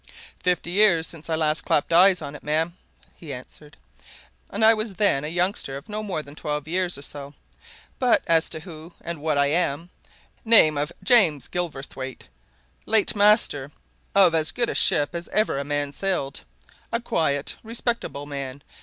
[0.41, 2.75] "Fifty years since I last clapped eyes on it, ma'am,"
[3.13, 3.77] he answered.
[4.49, 7.35] "And I was then a youngster of no more than twelve years or so.
[7.99, 9.91] But as to who and what I am
[10.43, 12.23] name of James Gilverthwaite.
[12.87, 13.71] Late master
[14.15, 16.41] of as good a ship as ever a man sailed.
[16.91, 18.63] A quiet, respectable man.